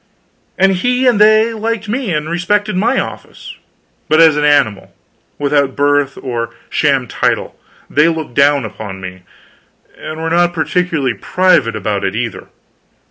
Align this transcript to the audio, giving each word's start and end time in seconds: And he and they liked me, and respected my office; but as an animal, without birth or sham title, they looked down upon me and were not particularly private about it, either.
And 0.57 0.71
he 0.77 1.05
and 1.05 1.21
they 1.21 1.53
liked 1.53 1.87
me, 1.87 2.11
and 2.11 2.27
respected 2.27 2.75
my 2.75 2.99
office; 2.99 3.55
but 4.09 4.19
as 4.19 4.35
an 4.35 4.43
animal, 4.43 4.91
without 5.37 5.75
birth 5.75 6.17
or 6.17 6.49
sham 6.71 7.07
title, 7.07 7.55
they 7.87 8.07
looked 8.09 8.33
down 8.33 8.65
upon 8.65 8.99
me 8.99 9.21
and 9.99 10.19
were 10.19 10.31
not 10.31 10.53
particularly 10.55 11.13
private 11.13 11.75
about 11.75 12.03
it, 12.03 12.15
either. 12.15 12.47